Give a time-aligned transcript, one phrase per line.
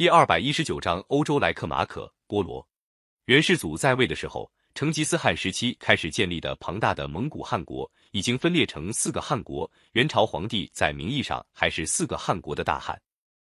[0.00, 2.66] 第二百一十九章欧洲来客马可波罗。
[3.26, 9.70] 元世祖在位的时候，成吉思汗时期开始建立的庞大的蒙古汗国已经分裂成四个汗国。
[9.92, 12.98] 元朝皇帝在名义上还是四个汗国的大汗。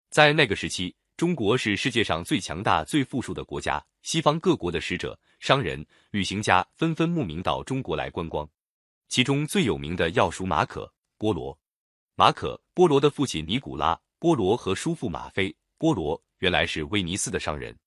[0.09, 8.45] 在那个时期，中国是世界上最强大、最富庶的国家，西方各国的使者、商人、旅行家纷纷慕名到中国来观光。
[9.07, 11.57] 其中最有名的要数马可波罗。
[12.15, 16.21] 马可波罗的父亲尼古拉波罗和叔父马菲波罗。
[16.41, 17.77] 原来是威尼斯的商人，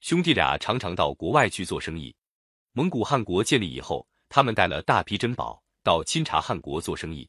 [0.00, 2.14] 兄弟俩常常到国外去做生意。
[2.72, 7.26] 蒙古汗国建立以后，他们带了大批珍宝到钦察汗国做生意。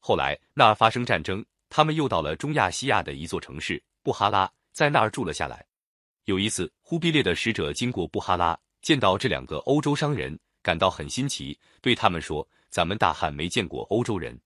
[0.00, 5.64] 后来那儿发生战争，他们又到了中亚西亚的一座城市布哈拉，在那儿住了下来。
[6.24, 14.36] 有一次，忽必烈的使者经过布哈拉，见到这两个欧洲商人，感到很新奇，对他们说：“咱们大汉没见过欧洲人，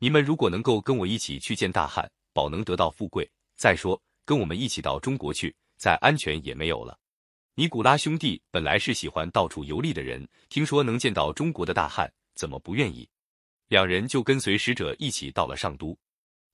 [0.00, 6.98] 你们如果能够跟我一起去见大汉，保能得到富贵。”再说，跟我们一起到中国去，再安全也没有了。
[7.54, 13.08] 尼古拉兄弟本来是喜欢到处游历的人，听说能见到中国的大汉，怎么不愿意？
[13.68, 15.98] 两人就跟随使者一起到了上都。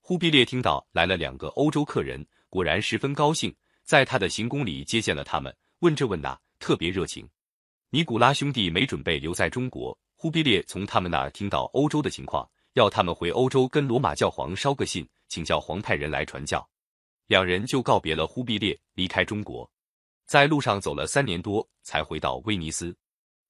[0.00, 7.28] 忽必烈听到来了两个欧洲客人，果然十分高兴，在他的行宫里接见了他们，问这问那，特别热情。
[7.90, 16.66] 尼古拉兄弟没准备留在中国，忽必烈从他们那儿听到欧洲的情况，要他们回欧洲跟罗马教皇捎个信，请教皇派人来传教。
[17.26, 19.70] 两人就告别了忽必烈，离开中国，
[20.26, 22.94] 在路上走了三年多，才回到威尼斯。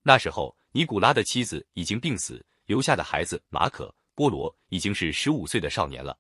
[0.02, 6.18] 那时候，尼古拉的妻子已经病死，留下的孩子马可波罗已经是十五岁的少年了。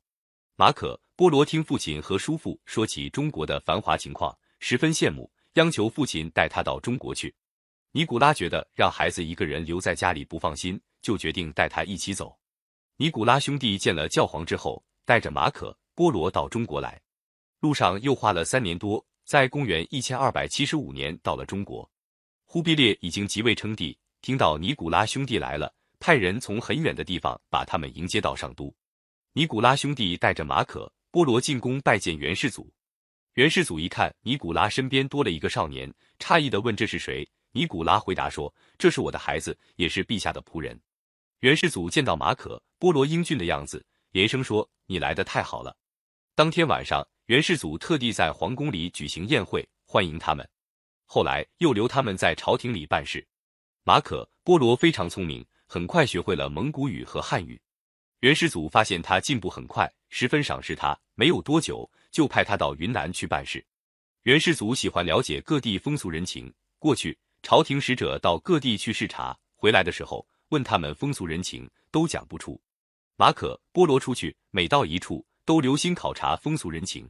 [0.56, 7.34] 马可波罗听父亲和叔父说起中国的繁华情况，十分羡慕，央求父亲带他到中国去。
[7.90, 12.38] 尼古拉觉得让孩子一个人留在家里不放心，就决定带他一起走。
[12.96, 17.01] 尼古拉兄弟见了教皇之后，带着马可波罗到中国来。
[17.62, 21.88] 路上又花了三年多，在公元一千二百七十五年到了中国。
[22.44, 28.74] 忽必烈已经即位称帝，听到尼古拉兄弟来了，派人从很远的地方把他们迎接到上都。
[29.32, 32.68] 尼古拉兄弟带着马可波罗进宫拜见元世祖。
[33.34, 35.88] 元世祖一看尼古拉身边多了一个少年，
[36.18, 40.76] 诧异的问：“这是谁？”尼古拉回答说：“这是我的孩子，也是陛下的仆人。”
[41.38, 45.76] 元世祖见到马可波罗英俊的样子，连声说：“你来的太好了。”
[46.34, 47.06] 当天晚上。
[47.32, 50.46] 元世祖特地在皇宫里举行宴会欢迎他们，
[51.06, 53.26] 后来又留他们在朝廷里办事。
[53.84, 57.58] 马可波罗非常聪明，很快学会了蒙古语和汉语。
[58.20, 63.64] 元世祖发现他进步很快，十分赏识他，没有多久就派他到云南去办事。
[64.24, 72.60] 元世祖喜欢了解各地风俗人情，过去朝廷使者到各地去视察，回来的时候问他们风俗人情，都讲不出。
[73.16, 75.24] 马可波罗出去，每到一处。
[75.44, 77.04] 都留心考察风俗人情，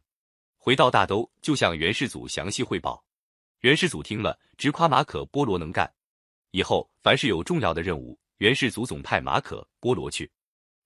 [0.65, 3.05] 回到大都就向元世祖详细汇报。
[3.63, 5.93] 元世祖听了，直夸马可波罗能干。
[6.53, 10.31] 以后凡是有重要的任务，元世祖总派马可波罗去。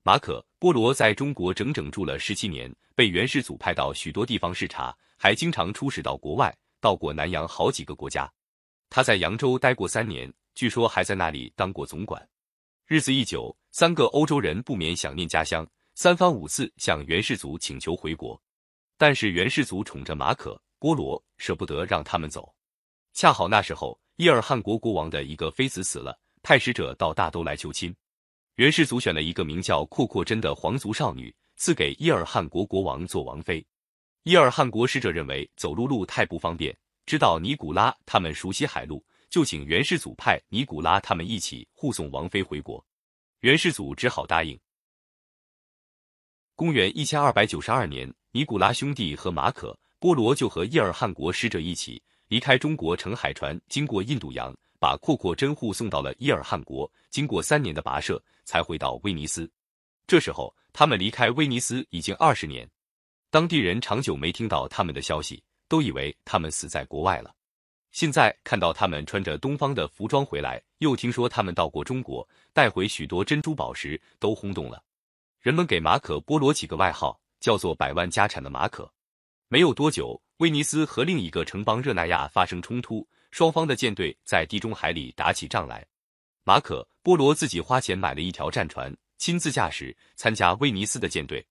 [0.02, 8.32] 马可波罗在中国整整住了十七年，被元世祖派到许多地方视察，还经常出使到国外，到过南洋好几个国家。
[8.88, 12.26] 他在扬州待过三年，据说还在那里当过总管。
[12.86, 15.68] 日子一久，三个欧洲人不免想念家乡。
[15.94, 18.40] 三番五次向元世祖请求回国，
[18.98, 22.54] 但是元世祖宠着马可波罗，舍不得让他们走。
[23.12, 27.94] 恰好那时候伊尔汗国国王的一个妃子死了，派使者到大都来求亲。
[28.56, 33.64] 元世祖选了一个名叫阔阔真的皇族少女，赐给伊尔汗国国王做王妃。
[34.22, 42.84] 伊尔汗国使者认为走陆路太不方便，知道尼古拉他们熟悉海路，就请元世祖派尼古拉他们一起护送王妃回国。
[43.40, 44.58] 元世祖只好答应。
[46.54, 56.92] 公元一千二百九十二年，尼古拉兄弟和马可波罗就和伊尔汗国使者一起离开中国，乘海船经过印度洋，把阔阔真护送到了伊尔汗国。
[57.08, 59.50] 经过三年的跋涉，才回到威尼斯。
[60.06, 62.68] 这时候，他们离开威尼斯已经二十年，
[63.30, 67.34] 当地人长久没听到他们的消息，都以为他们死在国外了。
[67.90, 74.84] 现在看到他们穿着东方的服装回来，又听说他们到过中国，带回许多珍珠宝石，都轰动了。
[75.40, 78.92] 人们给马可波罗起个外号，叫做“百万家产的马可”。
[79.46, 85.86] 没有多久，威尼斯和另一个城邦热那亚发生冲突，双方的舰队在地中海里打起仗来。
[86.42, 91.46] 马可波罗自己花钱买了一条战船，亲自驾驶参加威尼斯的舰队。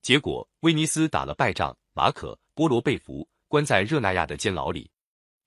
[0.00, 4.90] 结果威尼斯打了败仗，马可波罗被俘，关在热那亚的监牢里。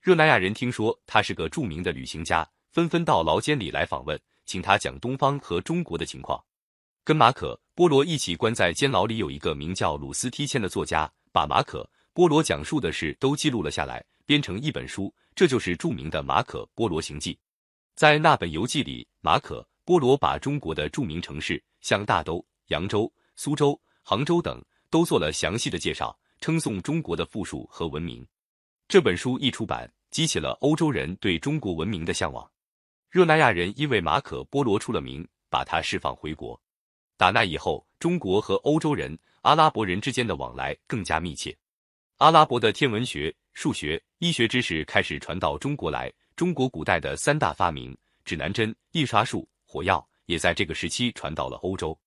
[0.00, 4.16] 热那亚人听说他是个著名的旅行家，纷纷到牢监里来访问，
[4.46, 6.40] 请他讲东方和中国的情况。
[7.02, 11.78] 跟马可波罗一起关在监牢里有一个名叫鲁斯梯谦的作家，把马可·
[12.12, 17.34] 波罗讲述的事都记录了下来，编成一本书，这就是著名的《马可·波罗行记》。
[17.94, 24.60] 在那本游记里，马可·波罗把中国的著名城市，像大都、扬州、苏州、杭州等，
[24.90, 28.26] 都做了详细的介绍，称颂中国的富庶和文明。
[28.88, 32.50] 这本书一出版，激起了欧洲人对中国文明的向往。
[33.08, 36.60] 热那亚人因为马可·波罗出了名，把他释放回国。
[37.18, 41.54] 打那以后，中国和欧洲人、阿拉伯人之间的往来更加密切。
[42.18, 46.12] 阿拉伯的天文学、数学、医学知识开始传到中国来。
[46.36, 51.98] 中国古代的三大发明——指南针、印刷术、火药，也在这个时期传到了欧洲。